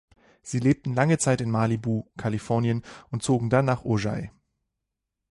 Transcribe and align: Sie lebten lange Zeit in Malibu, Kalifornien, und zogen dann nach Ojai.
Sie 0.41 0.57
lebten 0.57 0.95
lange 0.95 1.19
Zeit 1.19 1.41
in 1.41 1.51
Malibu, 1.51 2.05
Kalifornien, 2.17 2.81
und 3.11 3.21
zogen 3.21 3.51
dann 3.51 3.65
nach 3.65 3.85
Ojai. 3.85 4.31